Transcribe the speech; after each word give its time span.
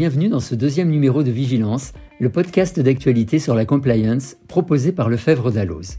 bienvenue 0.00 0.30
dans 0.30 0.40
ce 0.40 0.54
deuxième 0.54 0.88
numéro 0.88 1.22
de 1.22 1.30
Vigilance, 1.30 1.92
le 2.20 2.30
podcast 2.30 2.80
d'actualité 2.80 3.38
sur 3.38 3.54
la 3.54 3.66
compliance 3.66 4.38
proposé 4.48 4.92
par 4.92 5.10
Lefebvre 5.10 5.50
Dalloz. 5.50 5.98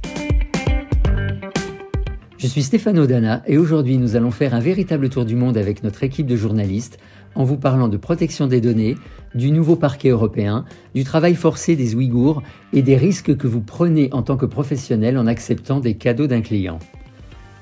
Je 2.40 2.48
suis 2.48 2.63
Stéphano 2.63 3.06
Dana 3.06 3.44
et 3.46 3.60
aujourd'hui 3.60 3.99
nous 3.99 4.16
allons 4.16 4.31
faire 4.31 4.56
un 4.56 4.60
véritable 4.60 5.10
tour 5.10 5.24
du 5.24 5.35
monde 5.35 5.56
avec 5.56 5.84
notre 5.84 6.03
équipe 6.03 6.26
de 6.26 6.35
journalistes 6.35 6.98
en 7.35 7.44
vous 7.44 7.58
parlant 7.58 7.90
de 7.90 7.98
protection 7.98 8.48
des 8.48 8.60
données, 8.60 8.96
du 9.35 9.52
nouveau 9.52 9.76
parquet 9.76 10.10
européen, 10.10 10.65
du 10.96 11.04
travail 11.04 11.36
forcé 11.36 11.76
des 11.76 11.94
Ouïghours 11.94 12.42
et 12.74 12.81
des 12.81 12.97
risques 12.97 13.38
que 13.38 13.46
vous 13.46 13.62
prenez 13.62 14.10
en 14.13 14.24
tant 14.24 14.36
que 14.36 14.47
professionnel 14.47 15.15
en 15.15 15.28
acceptant 15.28 15.79
des 15.79 15.94
cadeaux 15.94 16.26
d'un 16.26 16.41
client. 16.41 16.80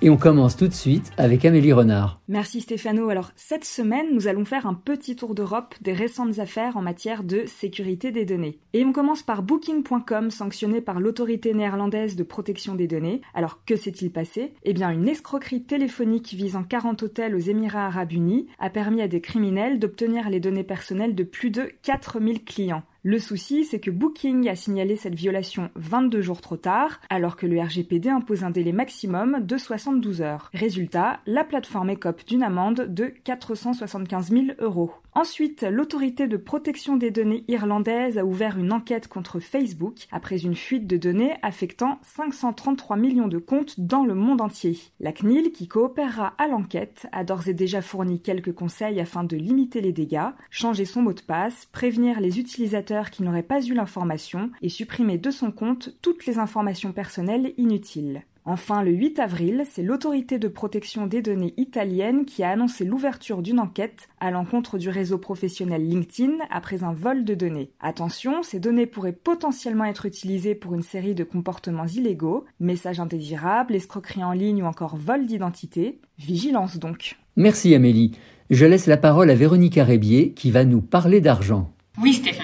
Et 0.01 0.09
on 0.09 0.15
commence 0.15 0.55
tout 0.55 0.69
de 0.69 0.73
suite 0.73 1.11
avec 1.17 1.43
Amélie 1.43 1.73
Renard. 1.73 2.21
Merci 2.29 2.61
Stéphano. 2.61 3.09
Alors 3.09 3.31
cette 3.35 3.65
semaine, 3.65 4.07
nous 4.13 4.29
allons 4.29 4.45
faire 4.45 4.65
un 4.65 4.73
petit 4.73 5.17
tour 5.17 5.35
d'Europe 5.35 5.75
des 5.81 5.91
récentes 5.91 6.39
affaires 6.39 6.77
en 6.77 6.81
matière 6.81 7.21
de 7.25 7.43
sécurité 7.47 8.13
des 8.13 8.23
données. 8.23 8.59
Et 8.71 8.85
on 8.85 8.93
commence 8.93 9.23
par 9.23 9.43
Booking.com, 9.43 10.31
sanctionné 10.31 10.79
par 10.79 11.01
l'autorité 11.01 11.53
néerlandaise 11.53 12.15
de 12.15 12.23
protection 12.23 12.75
des 12.75 12.87
données. 12.87 13.19
Alors 13.33 13.65
que 13.65 13.75
s'est-il 13.75 14.09
passé? 14.09 14.53
Eh 14.63 14.71
bien 14.71 14.89
une 14.89 15.09
escroquerie 15.09 15.63
téléphonique 15.63 16.33
visant 16.33 16.63
40 16.63 17.03
hôtels 17.03 17.35
aux 17.35 17.39
Émirats 17.39 17.87
arabes 17.87 18.13
unis 18.13 18.47
a 18.57 18.69
permis 18.69 19.01
à 19.01 19.09
des 19.09 19.19
criminels 19.19 19.79
d'obtenir 19.79 20.29
les 20.29 20.39
données 20.39 20.63
personnelles 20.63 21.13
de 21.13 21.23
plus 21.23 21.51
de 21.51 21.73
4000 21.83 22.45
clients. 22.45 22.83
Le 23.01 23.17
souci, 23.17 23.63
c'est 23.63 23.79
que 23.79 23.91
Booking 23.91 24.49
a 24.49 24.57
signalé 24.57 24.97
cette 24.97 25.15
violation 25.15 25.69
22 25.75 26.19
jours 26.19 26.41
trop 26.41 26.57
tard, 26.57 26.99
alors 27.09 27.37
que 27.37 27.45
le 27.45 27.57
RGPD 27.61 28.09
impose 28.09 28.43
un 28.43 28.49
délai 28.49 28.73
maximum 28.73 29.39
de 29.39 29.57
72 29.57 30.21
heures. 30.21 30.49
Résultat, 30.53 31.21
la 31.25 31.45
plateforme 31.45 31.91
écope 31.91 32.25
d'une 32.27 32.43
amende 32.43 32.93
de 32.93 33.05
475 33.23 34.31
000 34.31 34.45
euros. 34.59 34.91
Ensuite, 35.13 35.63
l'autorité 35.63 36.27
de 36.27 36.37
protection 36.37 36.97
des 36.97 37.09
données 37.09 37.43
irlandaise 37.47 38.17
a 38.17 38.25
ouvert 38.25 38.59
une 38.59 38.71
enquête 38.71 39.07
contre 39.07 39.39
Facebook 39.39 40.07
après 40.11 40.43
une 40.43 40.55
fuite 40.55 40.85
de 40.85 40.97
données 40.97 41.33
affectant 41.41 41.99
533 42.03 42.95
millions 42.95 43.27
de 43.27 43.39
comptes 43.39 43.79
dans 43.79 44.05
le 44.05 44.13
monde 44.13 44.41
entier. 44.41 44.77
La 44.99 45.11
CNIL, 45.11 45.51
qui 45.51 45.67
coopérera 45.67 46.33
à 46.37 46.47
l'enquête, 46.47 47.07
a 47.11 47.23
d'ores 47.23 47.47
et 47.47 47.53
déjà 47.53 47.81
fourni 47.81 48.21
quelques 48.21 48.53
conseils 48.53 48.99
afin 48.99 49.23
de 49.23 49.35
limiter 49.35 49.81
les 49.81 49.93
dégâts, 49.93 50.29
changer 50.51 50.85
son 50.85 51.01
mot 51.01 51.13
de 51.13 51.21
passe, 51.21 51.67
prévenir 51.71 52.19
les 52.19 52.39
utilisateurs 52.39 52.88
qui 53.11 53.23
n'auraient 53.23 53.43
pas 53.43 53.61
eu 53.61 53.73
l'information 53.73 54.49
et 54.61 54.69
supprimer 54.69 55.17
de 55.17 55.31
son 55.31 55.51
compte 55.51 55.95
toutes 56.01 56.25
les 56.25 56.39
informations 56.39 56.91
personnelles 56.91 57.53
inutiles. 57.57 58.23
Enfin, 58.45 58.81
le 58.81 58.91
8 58.91 59.19
avril, 59.19 59.63
c'est 59.69 59.83
l'autorité 59.83 60.39
de 60.39 60.47
protection 60.47 61.05
des 61.05 61.21
données 61.21 61.53
italienne 61.57 62.25
qui 62.25 62.41
a 62.41 62.49
annoncé 62.49 62.83
l'ouverture 62.83 63.43
d'une 63.43 63.59
enquête 63.59 64.09
à 64.19 64.31
l'encontre 64.31 64.79
du 64.79 64.89
réseau 64.89 65.19
professionnel 65.19 65.87
LinkedIn 65.87 66.33
après 66.49 66.83
un 66.83 66.93
vol 66.93 67.25
de 67.25 67.35
données. 67.35 67.69
Attention, 67.79 68.41
ces 68.41 68.59
données 68.59 68.87
pourraient 68.87 69.11
potentiellement 69.11 69.85
être 69.85 70.07
utilisées 70.07 70.55
pour 70.55 70.73
une 70.73 70.81
série 70.81 71.13
de 71.13 71.23
comportements 71.23 71.85
illégaux, 71.85 72.45
messages 72.59 72.99
indésirables, 72.99 73.75
escroqueries 73.75 74.23
en 74.23 74.31
ligne 74.31 74.63
ou 74.63 74.65
encore 74.65 74.97
vol 74.97 75.27
d'identité. 75.27 75.99
Vigilance 76.17 76.79
donc. 76.79 77.17
Merci 77.35 77.75
Amélie. 77.75 78.17
Je 78.49 78.65
laisse 78.65 78.87
la 78.87 78.97
parole 78.97 79.29
à 79.29 79.35
Véronique 79.35 79.79
Rébier 79.79 80.31
qui 80.33 80.49
va 80.49 80.65
nous 80.65 80.81
parler 80.81 81.21
d'argent. 81.21 81.71
Oui 82.01 82.13
Stéphano, 82.13 82.38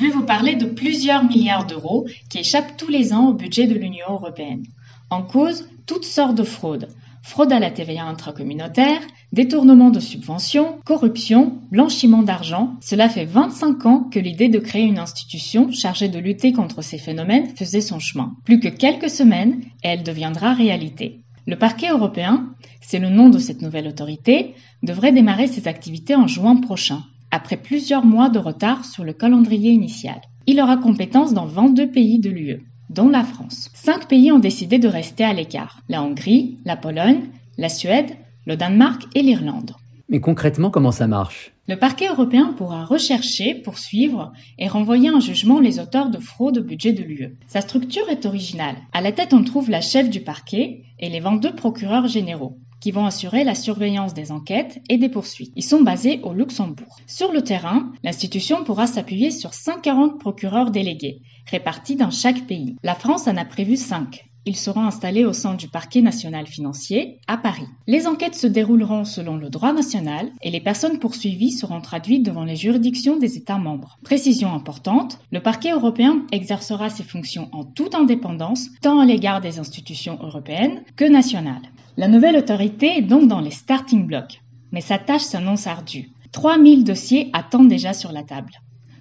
je 0.00 0.06
vais 0.06 0.12
vous 0.12 0.24
parler 0.24 0.56
de 0.56 0.64
plusieurs 0.64 1.24
milliards 1.24 1.66
d'euros 1.66 2.06
qui 2.30 2.38
échappent 2.38 2.78
tous 2.78 2.88
les 2.88 3.12
ans 3.12 3.28
au 3.28 3.34
budget 3.34 3.66
de 3.66 3.74
l'Union 3.74 4.06
européenne. 4.08 4.64
En 5.10 5.22
cause, 5.22 5.68
toutes 5.84 6.06
sortes 6.06 6.36
de 6.36 6.42
fraudes. 6.42 6.88
Fraude 7.22 7.52
à 7.52 7.58
la 7.58 7.70
TVA 7.70 8.04
intracommunautaire, 8.04 9.02
détournement 9.34 9.90
de 9.90 10.00
subventions, 10.00 10.78
corruption, 10.86 11.58
blanchiment 11.70 12.22
d'argent. 12.22 12.76
Cela 12.80 13.10
fait 13.10 13.26
25 13.26 13.84
ans 13.84 14.08
que 14.10 14.18
l'idée 14.18 14.48
de 14.48 14.58
créer 14.58 14.84
une 14.84 14.98
institution 14.98 15.70
chargée 15.70 16.08
de 16.08 16.18
lutter 16.18 16.54
contre 16.54 16.80
ces 16.80 16.96
phénomènes 16.96 17.54
faisait 17.54 17.82
son 17.82 17.98
chemin. 17.98 18.32
Plus 18.46 18.58
que 18.58 18.68
quelques 18.68 19.10
semaines 19.10 19.60
elle 19.82 20.02
deviendra 20.02 20.54
réalité. 20.54 21.20
Le 21.46 21.56
parquet 21.56 21.90
européen, 21.90 22.54
c'est 22.80 23.00
le 23.00 23.10
nom 23.10 23.28
de 23.28 23.38
cette 23.38 23.60
nouvelle 23.60 23.88
autorité, 23.88 24.54
devrait 24.82 25.12
démarrer 25.12 25.46
ses 25.46 25.68
activités 25.68 26.14
en 26.14 26.26
juin 26.26 26.56
prochain, 26.56 27.02
après 27.30 27.56
plusieurs 27.56 28.04
mois 28.04 28.28
de 28.28 28.38
retard 28.38 28.84
sur 28.84 29.04
le 29.04 29.12
calendrier 29.12 29.70
initial. 29.70 30.20
Il 30.46 30.60
aura 30.60 30.76
compétence 30.76 31.34
dans 31.34 31.46
22 31.46 31.90
pays 31.90 32.18
de 32.18 32.30
l'UE 32.30 32.64
dont 32.90 33.08
la 33.08 33.22
France. 33.22 33.70
Cinq 33.72 34.08
pays 34.08 34.32
ont 34.32 34.40
décidé 34.40 34.78
de 34.78 34.88
rester 34.88 35.24
à 35.24 35.32
l'écart. 35.32 35.80
La 35.88 36.02
Hongrie, 36.02 36.58
la 36.64 36.76
Pologne, 36.76 37.22
la 37.56 37.68
Suède, 37.68 38.10
le 38.46 38.56
Danemark 38.56 39.06
et 39.14 39.22
l'Irlande. 39.22 39.72
Mais 40.08 40.20
concrètement, 40.20 40.70
comment 40.70 40.90
ça 40.90 41.06
marche? 41.06 41.52
Le 41.68 41.76
parquet 41.76 42.08
européen 42.08 42.52
pourra 42.58 42.84
rechercher, 42.84 43.54
poursuivre 43.54 44.32
et 44.58 44.66
renvoyer 44.66 45.08
en 45.08 45.20
jugement 45.20 45.60
les 45.60 45.78
auteurs 45.78 46.10
de 46.10 46.18
fraude 46.18 46.58
au 46.58 46.64
budget 46.64 46.92
de 46.92 47.04
l'UE. 47.04 47.36
Sa 47.46 47.60
structure 47.60 48.08
est 48.08 48.26
originale. 48.26 48.74
À 48.92 49.02
la 49.02 49.12
tête, 49.12 49.32
on 49.32 49.44
trouve 49.44 49.70
la 49.70 49.80
chef 49.80 50.10
du 50.10 50.20
parquet 50.20 50.82
et 50.98 51.08
les 51.08 51.20
22 51.20 51.54
procureurs 51.54 52.08
généraux 52.08 52.58
qui 52.80 52.90
vont 52.90 53.06
assurer 53.06 53.44
la 53.44 53.54
surveillance 53.54 54.14
des 54.14 54.32
enquêtes 54.32 54.80
et 54.88 54.98
des 54.98 55.08
poursuites. 55.08 55.52
Ils 55.54 55.62
sont 55.62 55.82
basés 55.82 56.20
au 56.22 56.32
Luxembourg. 56.32 56.98
Sur 57.06 57.32
le 57.32 57.42
terrain, 57.42 57.92
l'institution 58.02 58.64
pourra 58.64 58.86
s'appuyer 58.86 59.30
sur 59.30 59.54
140 59.54 60.18
procureurs 60.18 60.70
délégués, 60.70 61.20
répartis 61.50 61.96
dans 61.96 62.10
chaque 62.10 62.46
pays. 62.46 62.76
La 62.82 62.94
France 62.94 63.28
en 63.28 63.36
a 63.36 63.44
prévu 63.44 63.76
5. 63.76 64.29
Ils 64.46 64.56
seront 64.56 64.84
installés 64.84 65.26
au 65.26 65.34
sein 65.34 65.54
du 65.54 65.68
parquet 65.68 66.00
national 66.00 66.46
financier 66.46 67.18
à 67.26 67.36
Paris. 67.36 67.66
Les 67.86 68.06
enquêtes 68.06 68.34
se 68.34 68.46
dérouleront 68.46 69.04
selon 69.04 69.36
le 69.36 69.50
droit 69.50 69.74
national 69.74 70.30
et 70.40 70.50
les 70.50 70.62
personnes 70.62 70.98
poursuivies 70.98 71.52
seront 71.52 71.82
traduites 71.82 72.24
devant 72.24 72.44
les 72.44 72.56
juridictions 72.56 73.18
des 73.18 73.36
États 73.36 73.58
membres. 73.58 73.98
Précision 74.02 74.54
importante, 74.54 75.18
le 75.30 75.42
parquet 75.42 75.72
européen 75.72 76.24
exercera 76.32 76.88
ses 76.88 77.02
fonctions 77.02 77.50
en 77.52 77.64
toute 77.64 77.94
indépendance, 77.94 78.68
tant 78.80 78.98
à 78.98 79.04
l'égard 79.04 79.42
des 79.42 79.58
institutions 79.58 80.18
européennes 80.22 80.84
que 80.96 81.04
nationales. 81.04 81.70
La 81.98 82.08
nouvelle 82.08 82.36
autorité 82.36 82.96
est 82.96 83.02
donc 83.02 83.28
dans 83.28 83.40
les 83.40 83.50
starting 83.50 84.06
blocks, 84.06 84.40
mais 84.72 84.80
sa 84.80 84.98
tâche 84.98 85.22
s'annonce 85.22 85.66
ardue. 85.66 86.12
3000 86.32 86.84
dossiers 86.84 87.28
attendent 87.34 87.68
déjà 87.68 87.92
sur 87.92 88.10
la 88.10 88.22
table. 88.22 88.52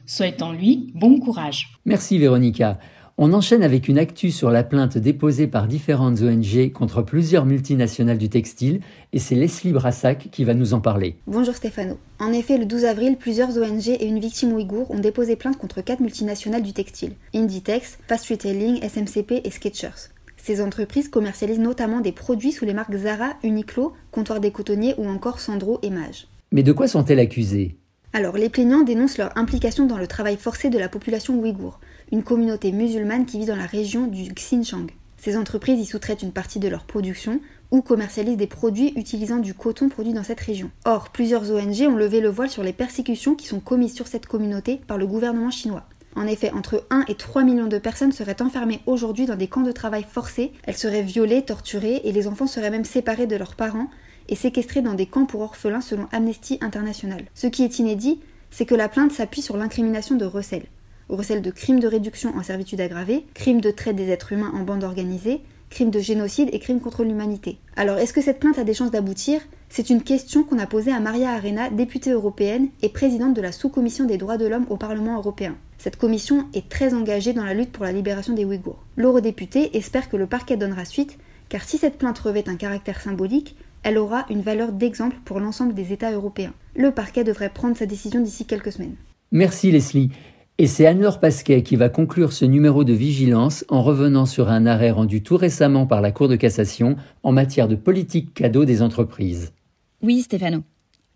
Souhaitons-lui 0.06 0.92
bon 0.96 1.20
courage. 1.20 1.70
Merci 1.86 2.18
Véronica. 2.18 2.80
On 3.22 3.34
enchaîne 3.34 3.64
avec 3.64 3.90
une 3.90 3.98
actu 3.98 4.32
sur 4.32 4.50
la 4.50 4.64
plainte 4.64 4.98
déposée 4.98 5.48
par 5.48 5.68
différentes 5.68 6.22
ONG 6.22 6.72
contre 6.72 7.02
plusieurs 7.02 7.46
multinationales 7.46 8.18
du 8.18 8.30
textile 8.30 8.80
et 9.12 9.20
c'est 9.20 9.36
Leslie 9.36 9.74
Brassac 9.74 10.30
qui 10.32 10.46
va 10.46 10.54
nous 10.54 10.74
en 10.74 10.80
parler. 10.80 11.18
Bonjour 11.28 11.54
Stéphano. 11.54 11.98
En 12.20 12.32
effet, 12.32 12.58
le 12.58 12.66
12 12.66 12.86
avril, 12.86 13.18
plusieurs 13.18 13.58
ONG 13.58 13.90
et 13.90 14.06
une 14.06 14.22
victime 14.22 14.54
ouïghour 14.54 14.90
ont 14.90 15.00
déposé 15.00 15.36
plainte 15.36 15.58
contre 15.58 15.82
quatre 15.82 16.00
multinationales 16.00 16.62
du 16.62 16.72
textile 16.72 17.12
Inditex, 17.36 18.00
Fast 18.08 18.30
Retailing, 18.30 18.80
SMCP 18.88 19.42
et 19.44 19.52
Skechers. 19.52 20.14
Ces 20.38 20.62
entreprises 20.62 21.10
commercialisent 21.10 21.60
notamment 21.60 22.00
des 22.00 22.14
produits 22.14 22.54
sous 22.54 22.64
les 22.64 22.74
marques 22.74 22.96
Zara, 22.96 23.32
Uniqlo, 23.44 23.92
Comptoir 24.12 24.40
des 24.40 24.52
Cotonniers 24.52 24.96
ou 24.98 25.06
encore 25.10 25.42
Sandro 25.42 25.80
et 25.84 25.90
Mage. 25.90 26.28
Mais 26.54 26.64
de 26.64 26.72
quoi 26.72 26.88
sont-elles 26.88 27.20
accusées? 27.20 27.76
Alors, 28.12 28.38
les 28.38 28.50
plaignants 28.50 28.82
dénoncent 28.82 29.20
leur 29.20 29.38
implication 29.38 29.86
dans 29.86 29.98
le 29.98 30.08
travail 30.08 30.36
forcé 30.36 30.72
de 30.72 30.80
la 30.80 30.90
population 30.90 31.36
ouïghour, 31.40 31.80
une 32.12 32.24
communauté 32.24 32.72
musulmane 32.72 33.28
qui 33.28 33.38
vit 33.38 33.46
dans 33.46 33.56
la 33.56 33.68
région 33.68 34.08
du 34.08 34.34
Xinjiang. 34.34 34.88
Ces 35.18 35.38
entreprises 35.38 35.80
y 35.80 35.86
sous-traitent 35.86 36.24
une 36.24 36.32
partie 36.32 36.60
de 36.60 36.68
leur 36.68 36.86
production 36.86 37.40
ou 37.70 37.82
commercialisent 37.82 38.38
des 38.38 38.48
produits 38.48 38.94
utilisant 38.96 39.38
du 39.38 39.54
coton 39.54 39.90
produit 39.90 40.14
dans 40.14 40.24
cette 40.24 40.40
région. 40.40 40.72
Or, 40.86 41.10
plusieurs 41.10 41.52
ONG 41.52 41.82
ont 41.88 41.96
levé 41.96 42.20
le 42.20 42.30
voile 42.30 42.50
sur 42.50 42.64
les 42.64 42.74
persécutions 42.74 43.36
qui 43.36 43.46
sont 43.46 43.60
commises 43.60 43.94
sur 43.94 44.08
cette 44.08 44.26
communauté 44.26 44.82
par 44.88 44.98
le 44.98 45.06
gouvernement 45.06 45.52
chinois. 45.52 45.84
En 46.16 46.26
effet, 46.26 46.52
entre 46.52 46.86
1 46.90 47.06
et 47.08 47.16
3 47.16 47.44
millions 47.44 47.68
de 47.68 47.78
personnes 47.78 48.12
seraient 48.12 48.42
enfermées 48.42 48.82
aujourd'hui 48.88 49.28
dans 49.28 49.36
des 49.36 49.48
camps 49.48 49.62
de 49.62 49.72
travail 49.72 50.04
forcés, 50.10 50.52
elles 50.64 50.78
seraient 50.78 51.04
violées, 51.04 51.44
torturées 51.44 52.02
et 52.04 52.12
les 52.12 52.28
enfants 52.28 52.48
seraient 52.48 52.72
même 52.72 52.86
séparés 52.86 53.28
de 53.28 53.36
leurs 53.36 53.56
parents 53.56 53.90
et 54.30 54.36
séquestrés 54.36 54.82
dans 54.82 54.94
des 54.94 55.08
camps 55.08 55.26
pour 55.26 55.42
orphelins 55.42 55.82
selon 55.82 56.08
Amnesty 56.14 56.58
International. 56.62 57.26
Ce 57.34 57.48
qui 57.48 57.64
est 57.64 57.80
inédit, 57.80 58.22
c'est 58.52 58.66
que 58.66 58.76
la 58.76 58.88
plainte 58.88 59.12
s'appuie 59.12 59.42
sur 59.42 59.58
l'incrimination 59.58 60.16
de 60.16 60.26
recel. 60.26 60.64
Recel 61.10 61.42
de 61.42 61.52
crimes 61.52 61.80
de 61.80 61.88
réduction 61.88 62.36
en 62.38 62.44
servitude 62.44 62.82
aggravée, 62.82 63.26
crimes 63.34 63.62
de 63.62 63.72
traite 63.72 63.96
des 63.96 64.10
êtres 64.10 64.32
humains 64.32 64.54
en 64.56 64.64
bande 64.64 64.84
organisée, 64.84 65.42
crimes 65.70 65.92
de 65.92 66.00
génocide 66.00 66.50
et 66.52 66.60
crimes 66.60 66.80
contre 66.80 67.04
l'humanité. 67.04 67.58
Alors, 67.76 67.98
est-ce 67.98 68.14
que 68.14 68.22
cette 68.22 68.40
plainte 68.40 68.60
a 68.60 68.64
des 68.64 68.74
chances 68.74 68.92
d'aboutir? 68.92 69.42
C'est 69.70 69.90
une 69.90 70.02
question 70.02 70.44
qu'on 70.44 70.60
a 70.60 70.66
posée 70.66 70.92
à 70.92 71.00
Maria 71.00 71.32
Arena, 71.32 71.70
députée 71.70 72.12
européenne 72.12 72.70
et 72.82 72.90
présidente 72.90 73.36
de 73.36 73.42
la 73.42 73.52
sous-commission 73.52 74.06
des 74.06 74.18
droits 74.18 74.38
de 74.38 74.48
l'homme 74.48 74.66
au 74.70 74.78
Parlement 74.78 75.18
européen. 75.18 75.56
Cette 75.78 75.96
commission 75.96 76.48
est 76.54 76.70
très 76.70 76.94
engagée 76.94 77.34
dans 77.34 77.46
la 77.46 77.54
lutte 77.54 77.72
pour 77.72 77.86
la 77.86 77.92
libération 77.92 78.34
des 78.34 78.46
Ouïghours. 78.46 78.84
L'eurodéputé 78.98 79.78
espère 79.78 80.10
que 80.10 80.18
le 80.18 80.28
parquet 80.28 80.58
donnera 80.58 80.86
suite, 80.86 81.18
car 81.50 81.64
si 81.64 81.78
cette 81.78 81.98
plainte 81.98 82.20
revêt 82.20 82.50
un 82.50 82.56
caractère 82.56 83.02
symbolique, 83.02 83.56
elle 83.84 83.98
aura 83.98 84.26
une 84.30 84.42
valeur 84.42 84.72
d'exemple 84.72 85.18
pour 85.26 85.40
l'ensemble 85.40 85.74
des 85.74 85.94
États 85.94 86.12
européens. 86.12 86.54
Le 86.76 86.92
parquet 86.92 87.24
devrait 87.24 87.50
prendre 87.50 87.78
sa 87.78 87.86
décision 87.86 88.22
d'ici 88.22 88.46
quelques 88.46 88.72
semaines. 88.72 88.96
Merci 89.32 89.72
Leslie. 89.72 90.12
Et 90.58 90.68
c'est 90.68 90.86
Anne-Laure 90.86 91.22
Pasquet 91.22 91.64
qui 91.64 91.78
va 91.78 91.88
conclure 91.88 92.34
ce 92.34 92.44
numéro 92.44 92.84
de 92.84 92.92
vigilance 92.92 93.64
en 93.70 93.82
revenant 93.82 94.26
sur 94.26 94.50
un 94.50 94.66
arrêt 94.66 94.92
rendu 94.92 95.24
tout 95.24 95.38
récemment 95.38 95.86
par 95.86 96.02
la 96.02 96.12
Cour 96.12 96.28
de 96.28 96.36
cassation 96.36 96.98
en 97.24 97.32
matière 97.32 97.70
de 97.70 97.76
politique 97.76 98.34
cadeau 98.34 98.66
des 98.66 98.82
entreprises. 98.82 99.54
Oui, 100.02 100.22
Stéphano. 100.22 100.64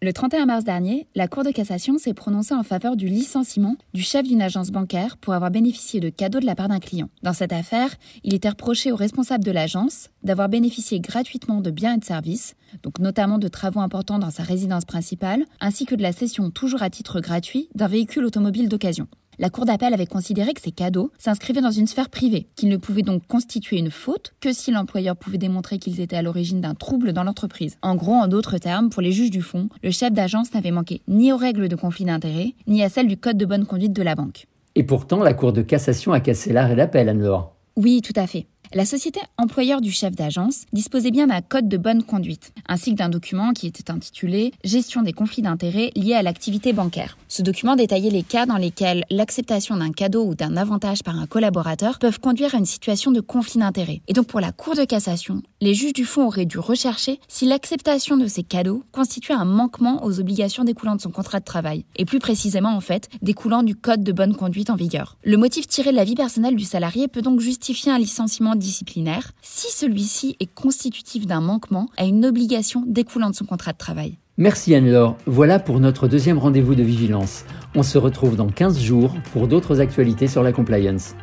Le 0.04 0.12
31 0.12 0.48
mars 0.48 0.66
dernier, 0.66 1.08
la 1.16 1.30
Cour 1.30 1.46
de 1.46 1.52
cassation 1.52 1.98
s'est 1.98 2.14
prononcée 2.14 2.54
en 2.54 2.64
faveur 2.64 2.98
du 2.98 3.08
licenciement 3.08 3.78
du 3.94 4.02
chef 4.02 4.28
d'une 4.28 4.42
agence 4.42 4.70
bancaire 4.70 5.16
pour 5.16 5.34
avoir 5.34 5.50
bénéficié 5.50 6.02
de 6.02 6.10
cadeaux 6.10 6.42
de 6.42 6.46
la 6.46 6.56
part 6.56 6.68
d'un 6.68 6.82
client. 6.82 7.10
Dans 7.22 7.32
cette 7.32 7.54
affaire, 7.54 7.96
il 8.26 8.34
était 8.34 8.50
reproché 8.50 8.92
au 8.92 8.98
responsable 8.98 9.46
de 9.46 9.52
l'agence 9.52 10.10
d'avoir 10.22 10.50
bénéficié 10.50 11.00
gratuitement 11.00 11.62
de 11.62 11.72
biens 11.72 11.96
et 11.96 12.00
de 12.00 12.04
services, 12.04 12.56
donc 12.84 13.00
notamment 13.00 13.38
de 13.38 13.48
travaux 13.48 13.80
importants 13.80 14.20
dans 14.20 14.30
sa 14.30 14.44
résidence 14.44 14.84
principale, 14.84 15.46
ainsi 15.62 15.86
que 15.86 15.96
de 15.96 16.02
la 16.02 16.12
cession 16.12 16.52
toujours 16.52 16.84
à 16.84 16.90
titre 16.90 17.22
gratuit 17.22 17.70
d'un 17.74 17.88
véhicule 17.88 18.26
automobile 18.26 18.68
d'occasion. 18.68 19.08
La 19.40 19.50
Cour 19.50 19.66
d'appel 19.66 19.94
avait 19.94 20.06
considéré 20.06 20.54
que 20.54 20.62
ces 20.62 20.72
cadeaux 20.72 21.12
s'inscrivaient 21.18 21.62
dans 21.62 21.72
une 21.72 21.88
sphère 21.88 22.10
privée, 22.10 22.48
qu'ils 22.56 22.70
ne 22.70 22.78
pouvaient 22.78 23.02
donc 23.02 23.26
constituer 23.28 23.78
une 23.78 23.90
faute 23.90 24.34
que 24.40 24.54
si 24.54 24.72
l'employeur 24.72 25.16
pouvait 25.16 25.40
démontrer 25.40 25.80
qu'ils 25.80 26.02
étaient 26.02 26.16
à 26.16 26.22
l'origine 26.22 26.62
d'un 26.62 26.76
trouble 26.76 27.14
dans 27.14 27.24
l'entreprise. 27.24 27.78
En 27.82 27.96
gros, 27.96 28.14
en 28.14 28.28
d'autres 28.28 28.60
termes, 28.60 28.90
pour 28.90 29.02
les 29.02 29.12
juges 29.12 29.32
du 29.32 29.42
fond, 29.42 29.70
le 29.82 29.92
chef 29.92 30.14
d'agence 30.14 30.54
n'avait 30.54 30.72
manqué 30.72 31.02
ni 31.08 31.34
aux 31.34 31.38
règles 31.38 31.68
de 31.68 31.76
conflit 31.76 32.06
d'intérêts, 32.06 32.54
ni 32.68 32.84
à 32.84 32.90
celles 32.90 33.08
du 33.08 33.18
code 33.18 33.38
de 33.38 33.46
bonne 33.46 33.66
conduite 33.66 33.94
de 33.94 34.04
la 34.04 34.16
banque. 34.16 34.48
Et 34.76 34.84
pourtant, 34.84 35.24
la 35.24 35.34
Cour 35.34 35.54
de 35.54 35.62
cassation 35.62 36.14
a 36.14 36.20
cassé 36.20 36.54
l'arrêt 36.54 36.76
d'appel, 36.76 37.10
Anne-Laure. 37.10 37.56
Oui, 37.76 38.02
tout 38.02 38.14
à 38.16 38.28
fait. 38.28 38.46
La 38.76 38.86
société 38.86 39.20
employeur 39.38 39.82
du 39.82 39.92
chef 39.92 40.16
d'agence 40.16 40.66
disposait 40.74 41.12
bien 41.12 41.28
d'un 41.28 41.42
code 41.42 41.68
de 41.68 41.78
bonne 41.78 42.02
conduite, 42.02 42.52
ainsi 42.68 42.90
que 42.90 42.96
d'un 42.96 43.10
document 43.10 43.52
qui 43.52 43.68
était 43.68 43.92
intitulé 43.92 44.52
Gestion 44.64 45.04
des 45.04 45.14
conflits 45.14 45.44
d'intérêts 45.44 45.92
liés 45.96 46.16
à 46.16 46.24
l'activité 46.24 46.74
bancaire. 46.74 47.16
Ce 47.28 47.44
document 47.44 47.76
détaillait 47.76 48.10
les 48.10 48.24
cas 48.24 48.48
dans 48.48 48.58
lesquels 48.58 49.04
l'acceptation 49.12 49.78
d'un 49.78 49.92
cadeau 49.92 50.26
ou 50.26 50.34
d'un 50.34 50.58
avantage 50.58 51.04
par 51.04 51.20
un 51.20 51.28
collaborateur 51.28 52.00
peuvent 52.00 52.20
conduire 52.20 52.56
à 52.56 52.58
une 52.58 52.66
situation 52.66 53.12
de 53.12 53.22
conflit 53.22 53.60
d'intérêts. 53.60 54.02
Et 54.08 54.14
donc 54.14 54.26
pour 54.26 54.40
la 54.40 54.52
Cour 54.52 54.74
de 54.74 54.86
cassation, 54.86 55.44
les 55.64 55.74
juges 55.74 55.94
du 55.94 56.04
fonds 56.04 56.28
auraient 56.28 56.46
dû 56.46 56.60
rechercher 56.60 57.22
si 57.30 57.46
l'acceptation 57.46 58.18
de 58.18 58.28
ces 58.28 58.44
cadeaux 58.44 58.84
constituait 58.92 59.34
un 59.34 59.46
manquement 59.46 60.04
aux 60.04 60.20
obligations 60.20 60.66
découlant 60.66 60.98
de 60.98 61.02
son 61.02 61.10
contrat 61.10 61.40
de 61.40 61.46
travail, 61.46 61.86
et 61.96 62.04
plus 62.04 62.20
précisément 62.20 62.76
en 62.76 62.82
fait 62.82 63.08
découlant 63.22 63.64
du 63.64 63.74
code 63.74 64.04
de 64.04 64.12
bonne 64.12 64.36
conduite 64.36 64.70
en 64.70 64.76
vigueur. 64.76 65.18
Le 65.24 65.38
motif 65.38 65.66
tiré 65.68 65.92
de 65.92 65.96
la 65.96 66.04
vie 66.04 66.16
personnelle 66.16 66.58
du 66.58 66.66
salarié 66.66 67.08
peut 67.08 67.22
donc 67.22 67.40
justifier 67.40 67.94
un 67.94 67.98
licenciement 67.98 68.58
disciplinaire 68.58 69.32
si 69.42 69.72
celui-ci 69.72 70.36
est 70.42 70.54
constitutif 70.54 71.28
d'un 71.28 71.40
manquement 71.40 71.88
à 71.96 72.04
une 72.04 72.26
obligation 72.26 72.84
découlant 72.86 73.30
de 73.30 73.36
son 73.36 73.46
contrat 73.46 73.72
de 73.72 73.78
travail. 73.78 74.18
Merci 74.36 74.76
Anne-Laure. 74.76 75.16
Voilà 75.28 75.60
pour 75.60 75.80
notre 75.80 76.10
deuxième 76.10 76.40
rendez-vous 76.40 76.76
de 76.76 76.84
vigilance. 76.84 77.46
On 77.74 77.84
se 77.84 77.98
retrouve 77.98 78.36
dans 78.36 78.50
15 78.50 78.82
jours 78.82 79.14
pour 79.32 79.48
d'autres 79.48 79.80
actualités 79.80 80.28
sur 80.28 80.44
la 80.44 80.52
compliance. 80.52 81.16